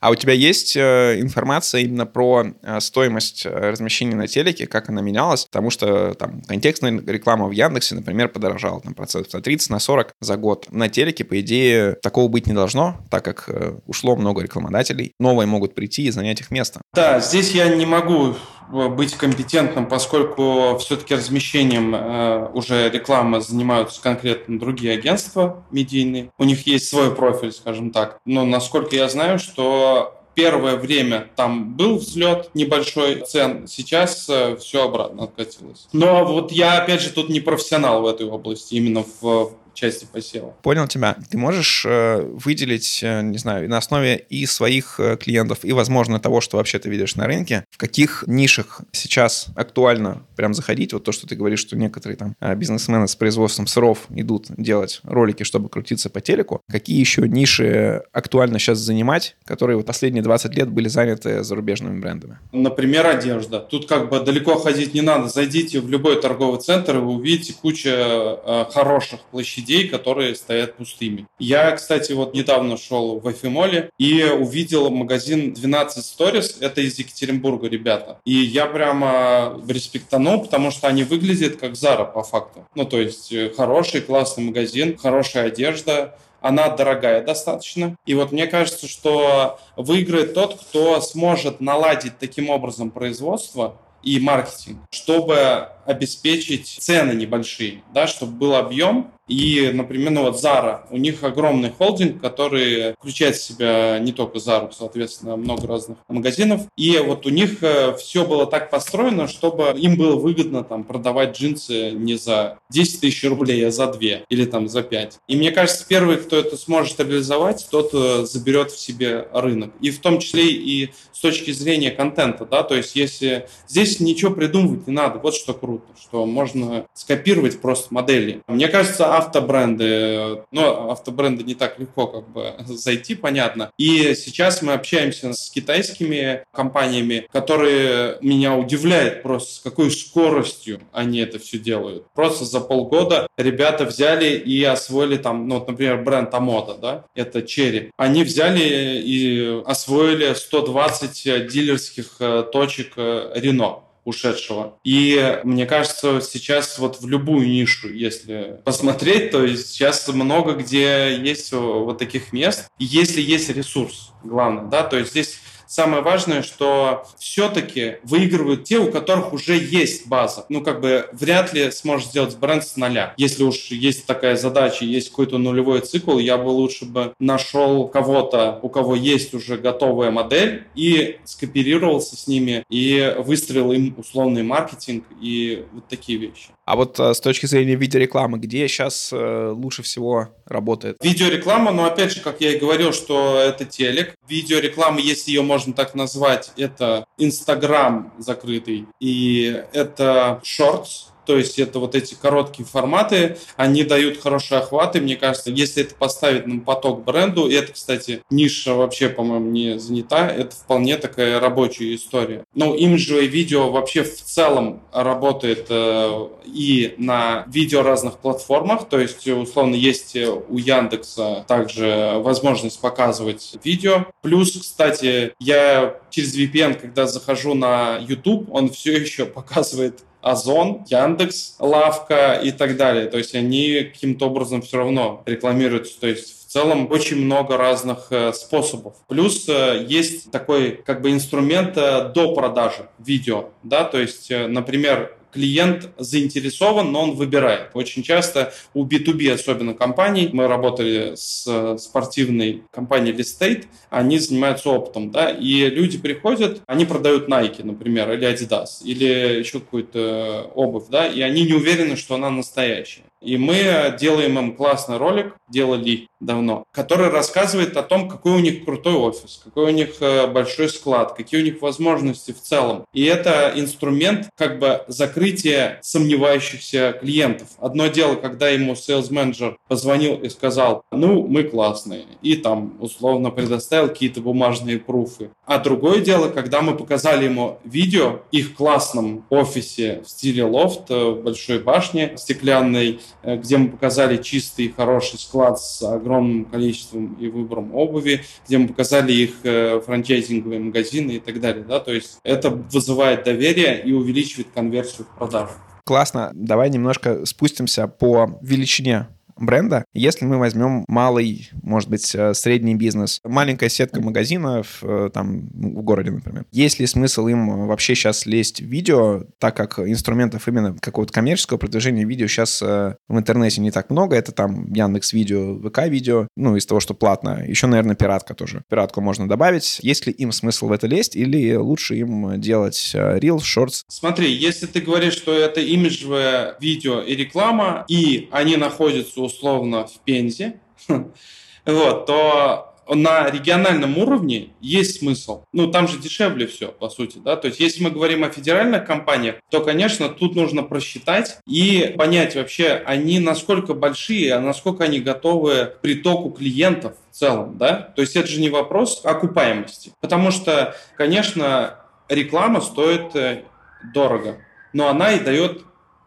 А 0.00 0.11
у 0.11 0.14
тебя 0.14 0.32
есть 0.32 0.76
э, 0.76 1.20
информация 1.20 1.80
именно 1.80 2.06
про 2.06 2.47
э, 2.62 2.80
стоимость 2.80 3.44
э, 3.44 3.50
размещения 3.50 4.14
на 4.14 4.28
телеке, 4.28 4.66
как 4.66 4.88
она 4.88 5.02
менялась? 5.02 5.44
Потому 5.47 5.70
что 5.70 6.14
там 6.14 6.40
контекстная 6.42 7.02
реклама 7.04 7.47
в 7.47 7.50
Яндексе, 7.50 7.97
например, 7.97 8.28
подорожала 8.28 8.80
там 8.80 8.94
процентов 8.94 9.32
на 9.32 9.40
30, 9.40 9.70
на 9.70 9.78
40 9.80 10.12
за 10.20 10.37
год. 10.37 10.66
На 10.70 10.88
телеке, 10.88 11.25
по 11.25 11.40
идее, 11.40 11.97
такого 12.00 12.28
быть 12.28 12.47
не 12.47 12.52
должно, 12.52 13.00
так 13.11 13.25
как 13.25 13.49
э, 13.49 13.75
ушло 13.87 14.14
много 14.14 14.42
рекламодателей. 14.42 15.12
Новые 15.18 15.47
могут 15.49 15.75
прийти 15.75 16.04
и 16.04 16.11
занять 16.11 16.40
их 16.40 16.52
место. 16.52 16.80
Да, 16.94 17.18
здесь 17.18 17.50
я 17.50 17.68
не 17.75 17.87
могу 17.87 18.37
быть 18.70 19.14
компетентным, 19.14 19.87
поскольку 19.87 20.76
все-таки 20.78 21.14
размещением 21.14 21.94
э, 21.94 22.50
уже 22.52 22.90
рекламы 22.90 23.40
занимаются 23.40 24.00
конкретно 24.00 24.58
другие 24.58 24.94
агентства 24.94 25.64
медийные. 25.70 26.30
У 26.38 26.44
них 26.44 26.66
есть 26.66 26.88
свой 26.88 27.14
профиль, 27.14 27.52
скажем 27.52 27.90
так. 27.90 28.18
Но 28.25 28.44
насколько 28.44 28.94
я 28.94 29.08
знаю, 29.08 29.38
что 29.38 30.14
первое 30.34 30.76
время 30.76 31.28
там 31.34 31.75
был 31.75 31.98
взлет 31.98 32.50
небольшой 32.54 33.25
цен, 33.26 33.66
сейчас 33.66 34.28
э, 34.28 34.56
все 34.56 34.84
обратно 34.84 35.25
откатилось. 35.25 35.88
Но 35.92 36.25
вот 36.25 36.52
я, 36.52 36.80
опять 36.80 37.00
же, 37.00 37.10
тут 37.10 37.28
не 37.28 37.40
профессионал 37.40 38.02
в 38.02 38.06
этой 38.06 38.26
области, 38.26 38.75
именно 38.75 39.04
в 39.20 39.52
части 39.78 40.06
посева. 40.12 40.54
Понял 40.62 40.88
тебя. 40.88 41.16
Ты 41.30 41.38
можешь 41.38 41.85
э, 41.87 42.20
выделить, 42.20 43.00
э, 43.02 43.23
не 43.23 43.38
знаю, 43.38 43.68
на 43.68 43.78
основе 43.78 44.16
и 44.28 44.44
своих 44.47 44.99
э, 44.99 45.16
клиентов, 45.16 45.61
и, 45.62 45.73
возможно, 45.73 46.18
того, 46.18 46.40
что 46.40 46.56
вообще 46.56 46.78
ты 46.78 46.90
видишь 46.90 47.14
на 47.14 47.26
рынке, 47.26 47.64
в 47.70 47.78
каких 47.78 48.25
нишах 48.26 48.80
сейчас 48.92 49.47
актуально 49.54 50.26
прям 50.37 50.54
заходить? 50.54 50.92
Вот 50.92 51.04
то, 51.04 51.12
что 51.12 51.26
ты 51.26 51.37
говоришь, 51.37 51.61
что 51.61 51.76
некоторые 51.76 52.16
там 52.16 52.35
э, 52.40 52.54
бизнесмены 52.56 53.06
с 53.06 53.14
производством 53.14 53.66
сыров 53.66 54.06
идут 54.11 54.47
делать 54.56 55.00
ролики, 55.04 55.44
чтобы 55.44 55.68
крутиться 55.68 56.11
по 56.11 56.20
телеку. 56.20 56.61
Какие 56.68 56.99
еще 56.99 57.28
ниши 57.28 58.02
актуально 58.12 58.58
сейчас 58.58 58.78
занимать, 58.78 59.37
которые 59.44 59.76
вот 59.76 59.87
последние 59.87 60.23
20 60.23 60.54
лет 60.54 60.68
были 60.68 60.88
заняты 60.88 61.44
зарубежными 61.44 62.00
брендами? 62.00 62.38
Например, 62.52 63.06
одежда. 63.06 63.61
Тут 63.61 63.87
как 63.87 64.08
бы 64.11 64.20
далеко 64.20 64.58
ходить 64.58 64.94
не 64.94 65.02
надо. 65.02 65.28
Зайдите 65.28 65.80
в 65.80 65.88
любой 65.88 66.20
торговый 66.20 66.61
центр, 66.61 66.97
и 66.97 66.99
вы 66.99 67.12
увидите 67.12 67.54
кучу 67.54 67.88
э, 67.90 68.64
хороших 68.73 69.20
площадей 69.30 69.67
площадей, 69.68 69.88
которые 69.88 70.34
стоят 70.34 70.76
пустыми. 70.76 71.26
Я, 71.38 71.72
кстати, 71.72 72.12
вот 72.12 72.34
недавно 72.34 72.76
шел 72.76 73.20
в 73.20 73.30
Эфимоле 73.30 73.90
и 73.98 74.25
увидел 74.25 74.90
магазин 74.90 75.52
12 75.52 76.04
Stories. 76.04 76.56
Это 76.60 76.80
из 76.80 76.98
Екатеринбурга 76.98 77.68
ребята. 77.68 78.18
И 78.25 78.32
я 78.32 78.66
прямо 78.66 79.60
респектанул, 79.68 80.42
потому 80.42 80.70
что 80.70 80.88
они 80.88 81.04
выглядят 81.04 81.56
как 81.56 81.76
Зара 81.76 82.04
по 82.04 82.22
факту. 82.22 82.66
Ну, 82.75 82.84
то 82.84 82.98
есть 82.98 83.32
э, 83.32 83.50
хороший, 83.56 84.00
классный 84.00 84.44
магазин, 84.44 84.96
хорошая 84.96 85.48
одежда, 85.48 86.16
она 86.40 86.68
дорогая 86.68 87.22
достаточно. 87.25 87.96
И 88.06 88.14
вот 88.14 88.32
мне 88.32 88.46
кажется, 88.46 88.88
что 88.88 89.58
выиграет 89.76 90.34
тот, 90.34 90.60
кто 90.60 91.00
сможет 91.00 91.60
наладить 91.60 92.18
таким 92.18 92.48
образом 92.50 92.90
производство 92.90 93.76
и 94.02 94.20
маркетинг, 94.20 94.78
чтобы 94.90 95.68
обеспечить 95.84 96.68
цены 96.68 97.12
небольшие, 97.12 97.82
да, 97.92 98.06
чтобы 98.06 98.32
был 98.32 98.54
объем, 98.54 99.10
и, 99.28 99.70
например, 99.73 100.11
ну 100.11 100.23
вот 100.23 100.37
Zara, 100.37 100.80
у 100.90 100.97
них 100.97 101.23
огромный 101.23 101.70
холдинг, 101.70 102.20
который 102.20 102.94
включает 102.99 103.37
в 103.37 103.42
себя 103.42 103.99
не 103.99 104.12
только 104.12 104.38
Zara, 104.38 104.70
соответственно, 104.76 105.37
много 105.37 105.66
разных 105.66 105.99
магазинов. 106.08 106.62
И 106.76 106.99
вот 106.99 107.26
у 107.26 107.28
них 107.28 107.62
э, 107.62 107.94
все 107.97 108.25
было 108.25 108.47
так 108.47 108.70
построено, 108.70 109.28
чтобы 109.28 109.75
им 109.76 109.97
было 109.97 110.16
выгодно 110.16 110.64
там 110.64 110.85
продавать 110.85 111.38
джинсы 111.38 111.90
не 111.90 112.16
за 112.16 112.58
10 112.70 113.00
тысяч 113.00 113.25
рублей, 113.25 113.66
а 113.66 113.70
за 113.70 113.87
2 113.87 114.00
или 114.28 114.44
там 114.47 114.68
за 114.68 114.82
5. 114.82 115.18
И 115.28 115.37
мне 115.37 115.50
кажется, 115.50 115.85
первый, 115.87 116.16
кто 116.16 116.37
это 116.37 116.56
сможет 116.56 116.99
реализовать, 117.00 117.68
тот 117.70 117.90
э, 117.92 118.25
заберет 118.25 118.70
в 118.70 118.80
себе 118.80 119.28
рынок. 119.32 119.73
И 119.80 119.90
в 119.90 120.00
том 120.00 120.20
числе 120.20 120.50
и 120.50 120.90
с 121.12 121.20
точки 121.20 121.50
зрения 121.50 121.90
контента, 121.90 122.44
да, 122.44 122.62
то 122.62 122.76
есть 122.76 122.94
если 122.94 123.49
здесь 123.66 123.99
ничего 123.99 124.32
придумывать 124.32 124.87
не 124.87 124.92
надо, 124.92 125.18
вот 125.18 125.35
что 125.35 125.52
круто, 125.52 125.87
что 126.00 126.25
можно 126.26 126.87
скопировать 126.94 127.61
просто 127.61 127.92
модели. 127.92 128.40
Мне 128.47 128.68
кажется, 128.68 129.16
автобренды, 129.18 130.44
но 130.50 130.90
автобренды 130.90 131.44
не 131.44 131.54
так 131.54 131.78
легко 131.78 132.06
как 132.06 132.28
бы 132.28 132.54
зайти, 132.66 133.14
понятно. 133.14 133.70
И 133.78 134.14
сейчас 134.14 134.62
мы 134.62 134.72
общаемся 134.72 135.32
с 135.32 135.50
китайскими 135.50 136.44
компаниями, 136.52 137.26
которые 137.32 138.18
меня 138.20 138.56
удивляют 138.56 139.22
просто, 139.22 139.54
с 139.54 139.58
какой 139.60 139.90
скоростью 139.90 140.80
они 140.92 141.18
это 141.20 141.38
все 141.38 141.58
делают. 141.58 142.06
Просто 142.14 142.44
за 142.44 142.60
полгода 142.60 143.28
ребята 143.37 143.84
взяли 143.84 144.37
и 144.37 144.62
освоили 144.64 145.16
там, 145.16 145.48
ну, 145.48 145.58
вот, 145.58 145.68
например, 145.68 146.02
бренд 146.02 146.32
Амода, 146.34 146.75
да, 146.75 147.04
это 147.14 147.42
Черри. 147.42 147.90
Они 147.96 148.25
взяли 148.25 149.00
и 149.04 149.62
освоили 149.66 150.32
120 150.34 151.46
дилерских 151.48 152.16
э, 152.20 152.44
точек 152.52 152.94
Рено 152.96 153.88
ушедшего. 154.08 154.78
И 154.84 155.40
мне 155.44 155.66
кажется, 155.66 156.20
сейчас 156.20 156.78
вот 156.78 157.00
в 157.00 157.08
любую 157.08 157.48
нишу, 157.48 157.92
если 157.92 158.60
посмотреть, 158.64 159.30
то 159.30 159.46
сейчас 159.56 160.08
много 160.08 160.54
где 160.54 161.16
есть 161.16 161.52
вот 161.52 161.98
таких 161.98 162.32
мест. 162.32 162.68
Если 162.78 163.20
есть 163.20 163.50
ресурс, 163.50 164.12
главное, 164.24 164.64
да, 164.64 164.82
то 164.82 164.96
есть 164.96 165.10
здесь 165.10 165.38
самое 165.68 166.02
важное, 166.02 166.42
что 166.42 167.06
все-таки 167.18 167.96
выигрывают 168.02 168.64
те, 168.64 168.78
у 168.78 168.90
которых 168.90 169.32
уже 169.32 169.56
есть 169.56 170.08
база. 170.08 170.46
Ну, 170.48 170.62
как 170.62 170.80
бы 170.80 171.08
вряд 171.12 171.52
ли 171.52 171.70
сможешь 171.70 172.08
сделать 172.08 172.37
бренд 172.37 172.64
с 172.64 172.76
нуля. 172.76 173.14
Если 173.16 173.44
уж 173.44 173.66
есть 173.66 174.06
такая 174.06 174.37
задача, 174.37 174.84
есть 174.84 175.10
какой-то 175.10 175.38
нулевой 175.38 175.80
цикл, 175.80 176.18
я 176.18 176.38
бы 176.38 176.48
лучше 176.48 176.87
бы 176.87 177.12
нашел 177.20 177.87
кого-то, 177.87 178.58
у 178.62 178.68
кого 178.68 178.96
есть 178.96 179.34
уже 179.34 179.58
готовая 179.58 180.10
модель, 180.10 180.64
и 180.75 181.18
скооперировался 181.25 182.16
с 182.16 182.26
ними, 182.26 182.64
и 182.70 183.14
выстроил 183.18 183.72
им 183.72 183.94
условный 183.96 184.42
маркетинг 184.42 185.04
и 185.20 185.64
вот 185.72 185.87
такие 185.88 186.18
вещи. 186.18 186.48
А 186.68 186.76
вот 186.76 187.00
э, 187.00 187.14
с 187.14 187.20
точки 187.22 187.46
зрения 187.46 187.76
видеорекламы, 187.76 188.37
где 188.38 188.68
сейчас 188.68 189.08
э, 189.10 189.52
лучше 189.56 189.82
всего 189.82 190.28
работает? 190.44 190.98
Видеореклама, 191.02 191.70
ну, 191.72 191.87
опять 191.87 192.12
же, 192.12 192.20
как 192.20 192.42
я 192.42 192.52
и 192.52 192.58
говорил, 192.58 192.92
что 192.92 193.38
это 193.38 193.64
телек. 193.64 194.14
Видеореклама, 194.28 195.00
если 195.00 195.30
ее 195.30 195.40
можно 195.40 195.72
так 195.72 195.94
назвать, 195.94 196.52
это 196.58 197.06
Инстаграм 197.16 198.12
закрытый, 198.18 198.84
и 199.00 199.62
это 199.72 200.42
Shorts, 200.44 201.06
то 201.28 201.37
есть 201.37 201.58
это 201.58 201.78
вот 201.78 201.94
эти 201.94 202.14
короткие 202.14 202.64
форматы, 202.64 203.37
они 203.56 203.85
дают 203.85 204.18
хорошие 204.18 204.61
охваты, 204.61 205.02
мне 205.02 205.14
кажется, 205.14 205.50
если 205.50 205.82
это 205.82 205.94
поставить 205.94 206.47
на 206.47 206.61
поток 206.61 207.04
бренду, 207.04 207.49
и 207.49 207.52
это, 207.52 207.75
кстати, 207.75 208.23
ниша 208.30 208.73
вообще, 208.73 209.11
по-моему, 209.11 209.50
не 209.50 209.78
занята, 209.78 210.26
это 210.26 210.56
вполне 210.56 210.97
такая 210.97 211.38
рабочая 211.38 211.94
история. 211.94 212.44
Но 212.54 212.75
имиджевое 212.75 213.26
видео 213.26 213.70
вообще 213.70 214.04
в 214.04 214.14
целом 214.14 214.80
работает 214.90 215.66
э, 215.68 216.28
и 216.47 216.94
на 216.97 217.44
видео 217.49 217.82
разных 217.82 218.16
платформах, 218.16 218.88
то 218.88 218.99
есть, 218.99 219.28
условно, 219.28 219.75
есть 219.75 220.16
у 220.16 220.56
Яндекса 220.56 221.44
также 221.47 222.14
возможность 222.16 222.80
показывать 222.80 223.58
видео. 223.62 224.06
Плюс, 224.23 224.58
кстати, 224.58 225.35
я 225.38 226.00
через 226.08 226.35
VPN, 226.35 226.80
когда 226.80 227.06
захожу 227.06 227.52
на 227.52 227.99
YouTube, 227.99 228.49
он 228.50 228.70
все 228.70 228.97
еще 228.99 229.26
показывает 229.26 230.04
Озон, 230.20 230.84
Яндекс, 230.88 231.56
Лавка 231.58 232.40
и 232.42 232.50
так 232.50 232.76
далее. 232.76 233.06
То 233.06 233.18
есть 233.18 233.34
они 233.34 233.90
каким-то 233.92 234.26
образом 234.26 234.62
все 234.62 234.78
равно 234.78 235.22
рекламируются. 235.26 236.00
То 236.00 236.06
есть 236.06 236.38
в 236.48 236.50
целом 236.50 236.90
очень 236.90 237.18
много 237.18 237.58
разных 237.58 238.06
э, 238.10 238.32
способов. 238.32 238.94
Плюс 239.06 239.46
э, 239.50 239.84
есть 239.87 240.30
такой 240.30 240.80
как 240.84 241.02
бы 241.02 241.10
инструмент 241.10 241.76
э, 241.76 242.10
до 242.14 242.34
продажи 242.34 242.88
видео, 242.98 243.50
да, 243.62 243.84
то 243.84 243.98
есть, 244.00 244.30
например, 244.30 245.17
клиент 245.32 245.90
заинтересован, 245.99 246.90
но 246.92 247.02
он 247.02 247.12
выбирает. 247.12 247.70
Очень 247.75 248.02
часто 248.02 248.52
у 248.75 248.87
B2B, 248.87 249.32
особенно 249.32 249.75
компаний, 249.75 250.30
мы 250.32 250.47
работали 250.47 251.14
с 251.14 251.76
спортивной 251.78 252.62
компанией 252.70 253.14
Listate, 253.14 253.64
они 253.90 254.18
занимаются 254.18 254.70
опытом, 254.70 255.11
да, 255.11 255.30
и 255.30 255.68
люди 255.70 255.99
приходят, 255.99 256.62
они 256.66 256.85
продают 256.85 257.28
Nike, 257.28 257.64
например, 257.64 258.12
или 258.12 258.26
Adidas, 258.26 258.82
или 258.85 259.38
еще 259.38 259.61
какую-то 259.61 260.50
обувь, 260.54 260.88
да, 260.90 261.06
и 261.06 261.20
они 261.20 261.42
не 261.42 261.54
уверены, 261.54 261.97
что 261.97 262.14
она 262.14 262.30
настоящая. 262.30 263.02
И 263.20 263.37
мы 263.37 263.97
делаем 263.99 264.38
им 264.38 264.54
классный 264.54 264.97
ролик, 264.97 265.35
делали 265.49 266.08
давно, 266.20 266.64
который 266.73 267.08
рассказывает 267.08 267.76
о 267.76 267.82
том, 267.82 268.08
какой 268.08 268.32
у 268.32 268.38
них 268.38 268.64
крутой 268.64 268.94
офис, 268.94 269.40
какой 269.42 269.73
у 269.73 269.75
них 269.75 269.97
э, 270.00 270.26
большой 270.28 270.68
склад, 270.68 271.14
какие 271.14 271.40
у 271.40 271.44
них 271.44 271.61
возможности 271.61 272.32
в 272.32 272.40
целом. 272.40 272.85
И 272.92 273.04
это 273.04 273.52
инструмент 273.56 274.28
как 274.37 274.58
бы 274.58 274.85
закрыть 274.88 275.17
закрытие 275.18 275.78
сомневающихся 275.82 276.96
клиентов. 277.00 277.48
Одно 277.58 277.88
дело, 277.88 278.14
когда 278.14 278.48
ему 278.48 278.75
sales 278.75 279.12
менеджер 279.12 279.58
позвонил 279.66 280.14
и 280.14 280.28
сказал, 280.28 280.82
ну, 280.92 281.26
мы 281.26 281.42
классные, 281.42 282.04
и 282.22 282.37
там 282.37 282.76
условно 282.80 283.30
предоставил 283.30 283.88
какие-то 283.88 284.20
бумажные 284.20 284.78
пруфы. 284.78 285.30
А 285.44 285.58
другое 285.58 286.00
дело, 286.00 286.28
когда 286.28 286.62
мы 286.62 286.76
показали 286.76 287.25
ему 287.25 287.58
видео 287.64 288.20
их 288.30 288.54
классном 288.54 289.25
офисе 289.28 290.02
в 290.04 290.10
стиле 290.10 290.44
лофт 290.44 290.90
э, 290.90 291.14
большой 291.14 291.58
башне 291.58 292.12
стеклянной, 292.16 293.00
э, 293.22 293.37
где 293.37 293.56
мы 293.56 293.70
показали 293.70 294.22
чистый 294.22 294.68
хороший 294.68 295.18
склад 295.18 295.60
с 295.60 295.82
огромным 295.82 296.44
количеством 296.44 297.16
и 297.20 297.28
выбором 297.28 297.75
обуви, 297.75 298.25
где 298.46 298.58
мы 298.58 298.68
показали 298.68 299.12
их 299.12 299.30
э, 299.42 299.80
франчайзинговые 299.84 300.60
магазины 300.60 301.12
и 301.12 301.18
так 301.18 301.40
далее. 301.40 301.64
Да? 301.66 301.80
То 301.80 301.92
есть 301.92 302.18
это 302.22 302.50
вызывает 302.50 303.25
доверие 303.25 303.82
и 303.82 303.92
увеличивает 303.92 304.48
конверсию 304.54 305.07
продажу. 305.16 305.52
Классно. 305.84 306.30
Давай 306.34 306.70
немножко 306.70 307.24
спустимся 307.24 307.88
по 307.88 308.38
величине 308.42 309.08
бренда. 309.38 309.85
Если 309.95 310.25
мы 310.25 310.38
возьмем 310.38 310.85
малый, 310.88 311.50
может 311.62 311.88
быть, 311.88 312.14
э, 312.14 312.35
средний 312.35 312.75
бизнес, 312.75 313.21
маленькая 313.25 313.68
сетка 313.68 314.00
магазинов 314.00 314.78
э, 314.83 315.11
там 315.12 315.49
в 315.49 315.83
городе, 315.83 316.11
например, 316.11 316.47
есть 316.52 316.78
ли 316.78 316.87
смысл 316.87 317.26
им 317.28 317.66
вообще 317.66 317.95
сейчас 317.95 318.26
лезть 318.26 318.61
в 318.61 318.66
видео, 318.66 319.25
так 319.38 319.57
как 319.57 319.78
инструментов 319.78 320.49
именно 320.49 320.76
какого-то 320.78 321.12
коммерческого 321.12 321.59
продвижения 321.59 322.04
видео 322.04 322.26
сейчас 322.26 322.62
э, 322.62 322.97
в 323.09 323.18
интернете 323.18 323.61
не 323.61 323.71
так 323.71 323.90
много, 323.90 324.16
это 324.16 324.33
там 324.33 324.73
Яндекс 324.73 325.12
Видео, 325.12 325.59
ВК 325.59 325.87
Видео, 325.88 326.28
ну, 326.37 326.57
из 326.57 326.66
того, 326.66 326.80
что 326.80 326.95
платно. 326.95 327.45
Еще, 327.47 327.66
наверное, 327.66 327.97
пиратка 327.97 328.35
тоже. 328.35 328.62
Пиратку 328.68 329.00
можно 329.00 329.28
добавить. 329.28 329.78
Есть 329.83 330.07
ли 330.07 330.12
им 330.12 330.33
смысл 330.33 330.68
в 330.68 330.73
это 330.73 330.87
лезть 330.87 331.16
или 331.16 331.54
лучше 331.54 331.97
им 331.97 332.40
делать 332.40 332.92
Reels, 332.95 333.42
Shorts? 333.42 333.83
Смотри, 333.88 334.33
если 334.33 334.66
ты 334.66 334.80
говоришь, 334.80 335.14
что 335.14 335.33
это 335.33 335.61
имиджевое 335.61 336.57
видео 336.61 337.00
и 337.00 337.14
реклама, 337.14 337.85
и 337.88 338.28
они 338.30 338.57
находятся 338.57 339.21
условно 339.28 339.87
в 339.87 339.99
Пензе, 340.00 340.61
вот, 341.66 342.06
то 342.06 342.68
на 342.94 343.28
региональном 343.30 343.99
уровне 343.99 344.50
есть 344.61 345.00
смысл. 345.00 345.44
Ну, 345.52 345.70
там 345.70 345.88
же 345.88 345.99
дешевле 345.99 346.47
все, 346.47 346.68
по 346.68 346.88
сути, 346.88 347.18
да. 347.18 347.37
То 347.37 347.49
есть, 347.49 347.61
если 347.61 347.82
мы 347.82 347.90
говорим 347.90 348.25
о 348.25 348.30
федеральных 348.30 348.87
компаниях, 348.87 349.37
то, 349.50 349.61
конечно, 349.61 350.08
тут 350.08 350.35
нужно 350.35 350.62
просчитать 350.62 351.38
и 351.47 351.94
понять 351.97 352.35
вообще, 352.35 352.82
они 352.87 353.18
насколько 353.18 353.75
большие, 353.75 354.35
а 354.35 354.40
насколько 354.40 354.85
они 354.85 355.00
готовы 355.00 355.66
к 355.66 355.80
притоку 355.80 356.30
клиентов 356.30 356.94
в 357.11 357.14
целом, 357.14 357.58
да. 357.58 357.92
То 357.94 358.02
есть, 358.02 358.16
это 358.16 358.28
же 358.28 358.40
не 358.40 358.49
вопрос 358.49 359.02
окупаемости. 359.04 359.92
Потому 360.00 360.30
что, 360.30 360.75
конечно, 360.97 361.80
реклама 362.08 362.61
стоит 362.61 363.14
э, 363.14 363.44
дорого, 363.92 364.38
но 364.73 364.88
она 364.88 365.12
и 365.12 365.20
дает 365.20 365.62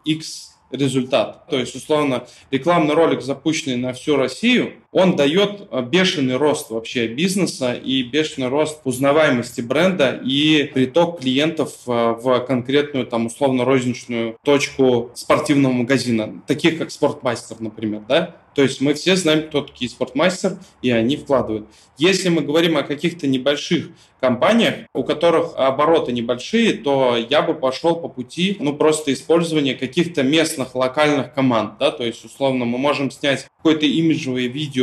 X 0.05 0.50
результат. 0.71 1.47
То 1.49 1.57
есть, 1.59 1.75
условно, 1.75 2.27
рекламный 2.49 2.93
ролик, 2.93 3.21
запущенный 3.21 3.77
на 3.77 3.93
всю 3.93 4.15
Россию, 4.15 4.73
он 4.91 5.15
дает 5.15 5.67
э, 5.71 5.81
бешеный 5.83 6.35
рост 6.35 6.69
вообще 6.69 7.07
бизнеса 7.07 7.73
и 7.73 8.03
бешеный 8.03 8.49
рост 8.49 8.81
узнаваемости 8.83 9.61
бренда 9.61 10.19
и 10.23 10.63
приток 10.73 11.21
клиентов 11.21 11.73
э, 11.87 11.91
в 11.91 12.39
конкретную, 12.41 13.05
там, 13.05 13.27
условно, 13.27 13.63
розничную 13.63 14.37
точку 14.43 15.11
спортивного 15.15 15.71
магазина, 15.71 16.41
таких 16.45 16.77
как 16.77 16.91
Спортмастер, 16.91 17.57
например, 17.59 18.01
да? 18.07 18.35
То 18.53 18.63
есть 18.63 18.81
мы 18.81 18.93
все 18.93 19.15
знаем, 19.15 19.47
кто 19.47 19.61
такие 19.61 19.89
спортмастер, 19.89 20.57
и 20.81 20.91
они 20.91 21.15
вкладывают. 21.15 21.67
Если 21.97 22.29
мы 22.29 22.41
говорим 22.41 22.77
о 22.77 22.83
каких-то 22.83 23.27
небольших 23.27 23.89
компаниях, 24.19 24.87
у 24.93 25.03
которых 25.03 25.53
обороты 25.55 26.11
небольшие, 26.11 26.73
то 26.73 27.15
я 27.15 27.41
бы 27.41 27.53
пошел 27.53 27.95
по 27.95 28.07
пути, 28.07 28.57
ну, 28.59 28.75
просто 28.75 29.13
использования 29.13 29.75
каких-то 29.75 30.23
местных, 30.23 30.75
локальных 30.75 31.33
команд, 31.33 31.77
да, 31.79 31.91
то 31.91 32.03
есть, 32.03 32.25
условно, 32.25 32.65
мы 32.65 32.77
можем 32.77 33.09
снять 33.09 33.47
какое-то 33.57 33.85
имиджевое 33.85 34.47
видео 34.47 34.80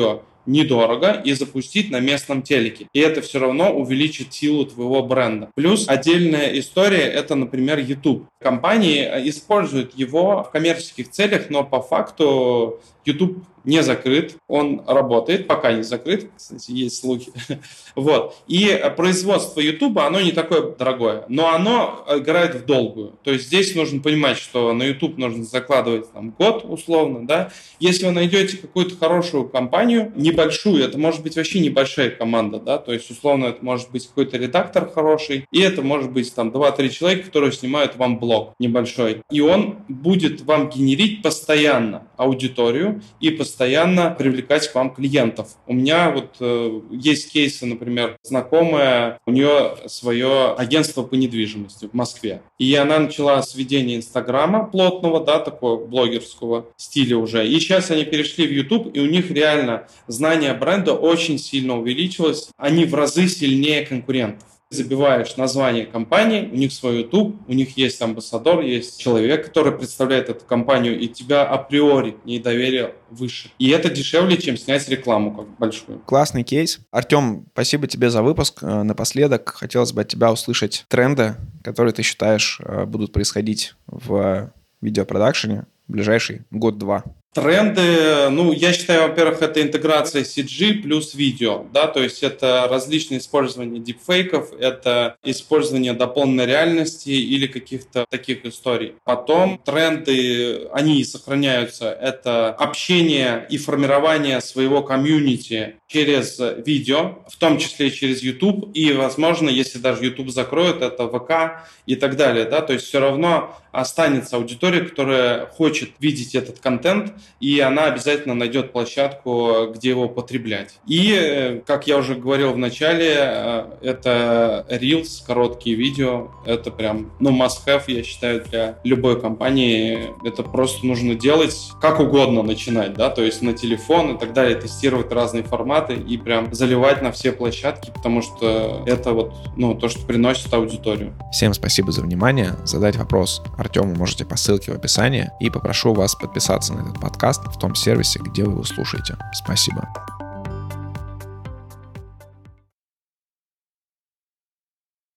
недорого 0.49 1.21
и 1.25 1.33
запустить 1.35 1.91
на 1.91 2.01
местном 2.01 2.43
телеке. 2.43 2.89
И 2.93 3.01
это 3.01 3.21
все 3.21 3.39
равно 3.39 3.71
увеличит 3.71 4.33
силу 4.33 4.65
твоего 4.65 5.03
бренда. 5.03 5.51
Плюс 5.55 5.89
отдельная 5.89 6.59
история– 6.59 7.03
это, 7.21 7.35
например, 7.35 7.79
YouTube. 7.79 8.27
Компании 8.43 9.03
используют 9.29 9.95
его 9.95 10.43
в 10.43 10.51
коммерческих 10.51 11.11
целях, 11.11 11.51
но 11.51 11.65
по 11.65 11.81
факту 11.81 12.81
YouTube 13.05 13.45
не 13.69 13.83
закрыт, 13.83 14.37
он 14.49 14.83
работает, 14.87 15.47
пока 15.47 15.73
не 15.73 15.83
закрыт, 15.83 16.31
кстати, 16.35 16.71
есть 16.71 17.01
слухи. 17.01 17.31
вот. 17.95 18.35
И 18.47 18.83
производство 18.97 19.61
YouTube, 19.61 19.99
оно 19.99 20.23
не 20.23 20.33
такое 20.33 20.75
дорогое, 20.75 21.27
но 21.29 21.49
оно 21.49 22.03
играет 22.09 22.55
в 22.55 22.65
долгую. 22.65 23.19
То 23.23 23.31
есть 23.31 23.49
здесь 23.49 23.75
нужно 23.75 24.01
понимать, 24.01 24.39
что 24.39 24.73
на 24.73 24.85
YouTube 24.85 25.19
нужно 25.19 25.45
закладывать 25.45 26.11
там 26.11 26.31
год 26.31 26.65
условно, 26.65 27.27
да. 27.27 27.53
Если 27.79 28.07
вы 28.07 28.13
найдете 28.13 28.57
какую-то 28.57 28.97
хорошую 28.97 29.47
компанию, 29.51 30.13
небольшую, 30.17 30.83
это 30.83 30.97
может 30.97 31.23
быть 31.23 31.37
вообще 31.37 31.61
небольшая 31.61 32.09
команда, 32.09 32.61
да, 32.61 32.79
то 32.79 32.95
есть 32.95 33.11
условно 33.11 33.47
это 33.47 33.63
может 33.63 33.91
быть 33.91 34.07
какой-то 34.07 34.39
редактор 34.39 34.91
хороший, 34.91 35.45
и 35.53 35.61
это 35.61 35.83
может 35.83 36.11
быть 36.11 36.35
там 36.35 36.49
2-3 36.49 36.89
человека, 36.89 37.27
которые 37.27 37.53
снимают 37.53 37.97
вам 37.97 38.19
блог 38.19 38.55
небольшой. 38.59 39.21
И 39.31 39.43
он 39.43 39.77
будет 39.89 40.41
вам 40.41 40.71
генерить 40.71 41.21
постоянно 41.23 42.09
аудиторию 42.17 43.03
и 43.21 43.29
постоянно 43.29 43.58
постоянно 43.59 44.15
привлекать 44.17 44.69
к 44.69 44.75
вам 44.77 44.95
клиентов. 44.95 45.49
У 45.67 45.75
меня 45.75 46.11
вот 46.11 46.37
э, 46.39 46.81
есть 46.93 47.33
кейсы, 47.33 47.67
например, 47.67 48.17
знакомая, 48.23 49.19
у 49.27 49.33
нее 49.33 49.75
свое 49.87 50.53
агентство 50.53 51.03
по 51.03 51.17
недвижимости 51.17 51.89
в 51.89 51.93
Москве. 51.93 52.41
И 52.59 52.73
она 52.77 53.01
начала 53.01 53.43
с 53.43 53.57
ведения 53.57 53.97
Инстаграма 53.97 54.65
плотного, 54.65 55.25
да, 55.25 55.41
такого 55.41 55.85
блогерского 55.85 56.67
стиля 56.77 57.17
уже. 57.17 57.49
И 57.49 57.59
сейчас 57.59 57.91
они 57.91 58.05
перешли 58.05 58.47
в 58.47 58.53
YouTube, 58.53 58.95
и 58.95 59.01
у 59.01 59.07
них 59.07 59.29
реально 59.33 59.89
знание 60.07 60.55
бренда 60.55 60.95
очень 60.95 61.37
сильно 61.37 61.77
увеличилось. 61.77 62.51
Они 62.57 62.85
в 62.85 62.95
разы 62.95 63.27
сильнее 63.27 63.85
конкурентов 63.85 64.47
забиваешь 64.71 65.37
название 65.37 65.87
компании, 65.87 66.49
у 66.53 66.57
них 66.57 66.73
свой 66.73 66.99
YouTube, 66.99 67.37
у 67.47 67.53
них 67.53 67.77
есть 67.77 68.01
амбассадор, 68.03 68.61
есть 68.61 69.01
человек, 69.01 69.47
который 69.47 69.73
представляет 69.73 70.29
эту 70.29 70.45
компанию, 70.45 70.99
и 70.99 71.09
тебя 71.09 71.45
априори 71.45 72.17
недоверие 72.25 72.95
выше. 73.11 73.51
И 73.59 73.71
это 73.71 73.89
дешевле, 73.89 74.37
чем 74.37 74.57
снять 74.57 74.89
рекламу 74.89 75.35
как 75.35 75.59
большую. 75.59 76.01
Классный 76.01 76.43
кейс. 76.43 76.81
Артем, 76.91 77.47
спасибо 77.53 77.87
тебе 77.87 78.11
за 78.11 78.23
выпуск. 78.23 78.59
Э, 78.63 78.83
напоследок 78.83 79.49
хотелось 79.49 79.93
бы 79.93 80.03
от 80.03 80.09
тебя 80.09 80.31
услышать 80.31 80.85
тренды, 80.89 81.37
которые 81.65 81.95
ты 81.95 82.03
считаешь 82.03 82.61
э, 82.63 82.85
будут 82.85 83.13
происходить 83.13 83.75
в 83.87 84.53
видеопродакшене 84.83 85.67
в 85.87 85.93
ближайший 85.93 86.43
год-два. 86.51 87.05
Тренды, 87.35 88.31
ну, 88.31 88.53
я 88.53 88.73
считаю, 88.73 89.09
во-первых, 89.09 89.43
это 89.43 89.61
интеграция 89.61 90.23
CG 90.23 90.83
плюс 90.83 91.15
видео, 91.15 91.67
да, 91.75 91.87
то 91.87 92.03
есть 92.03 92.23
это 92.23 92.67
различные 92.71 93.19
использования 93.19 93.81
дипфейков, 93.81 94.53
это 94.59 95.17
использование 95.23 95.93
дополненной 95.93 96.47
реальности 96.47 97.11
или 97.11 97.47
каких-то 97.47 98.07
таких 98.09 98.47
историй. 98.47 98.95
Потом 99.05 99.61
тренды, 99.63 100.69
они 100.73 101.05
сохраняются, 101.05 101.91
это 101.91 102.49
общение 102.49 103.47
и 103.51 103.59
формирование 103.59 104.41
своего 104.41 104.83
комьюнити 104.83 105.77
через 105.87 106.41
видео, 106.65 107.19
в 107.29 107.37
том 107.37 107.59
числе 107.59 107.91
через 107.91 108.23
YouTube, 108.23 108.71
и, 108.75 108.93
возможно, 108.93 109.51
если 109.51 109.79
даже 109.79 110.05
YouTube 110.05 110.31
закроют, 110.31 110.81
это 110.81 111.07
ВК 111.07 111.69
и 111.85 111.95
так 111.95 112.17
далее, 112.17 112.47
да, 112.47 112.63
то 112.63 112.73
есть 112.73 112.87
все 112.87 113.01
равно 113.01 113.55
останется 113.81 114.37
аудитория, 114.37 114.81
которая 114.81 115.47
хочет 115.47 115.91
видеть 116.01 116.35
этот 116.35 116.59
контент, 116.59 117.13
и 117.41 117.61
она 117.61 117.85
обязательно 117.85 118.35
найдет 118.35 118.73
площадку, 118.73 119.69
где 119.75 119.91
его 119.91 120.09
потреблять. 120.09 120.79
И, 120.87 121.13
э, 121.13 121.61
как 121.67 121.87
я 121.87 121.99
уже 121.99 122.15
говорил 122.15 122.53
в 122.53 122.59
начале, 122.59 123.15
э, 123.17 123.65
это 123.83 124.67
Reels, 124.69 125.25
короткие 125.27 125.77
видео, 125.77 126.29
это 126.45 126.71
прям, 126.71 127.11
ну, 127.21 127.31
must-have, 127.31 127.85
я 127.89 128.03
считаю, 128.03 128.45
для 128.45 128.79
любой 128.85 129.21
компании. 129.21 130.15
Это 130.25 130.43
просто 130.43 130.87
нужно 130.87 131.15
делать 131.15 131.57
как 131.81 132.01
угодно 132.01 132.43
начинать, 132.43 132.95
да, 132.95 133.11
то 133.11 133.23
есть 133.23 133.43
на 133.43 133.53
телефон 133.53 134.17
и 134.17 134.19
так 134.19 134.33
далее, 134.33 134.57
тестировать 134.57 135.13
разные 135.13 135.43
форматы 135.43 135.95
и 135.95 136.17
прям 136.17 136.53
заливать 136.55 137.03
на 137.03 137.13
все 137.13 137.33
площадки, 137.33 137.91
потому 137.95 138.23
что 138.23 138.83
это 138.87 139.13
вот, 139.13 139.35
ну, 139.57 139.75
то, 139.75 139.89
что 139.89 140.05
приносит 140.07 140.53
аудиторию. 140.53 141.15
Всем 141.33 141.55
спасибо 141.55 141.93
за 141.93 142.03
внимание. 142.03 142.57
Задать 142.65 142.97
вопрос 142.97 143.43
Артему 143.69 143.95
можете 143.95 144.25
по 144.25 144.37
ссылке 144.37 144.73
в 144.73 144.75
описании 144.75 145.31
и 145.41 145.51
попрошу 145.51 145.93
вас 145.93 146.15
подписаться 146.15 146.73
на 146.73 146.81
этот 146.81 147.01
подкаст 147.01 147.43
в 147.45 147.59
том 147.59 147.75
сервисе, 147.75 148.19
где 148.21 148.45
вы 148.45 148.53
его 148.53 148.65
слушаете. 148.65 149.17
Спасибо. 149.35 149.89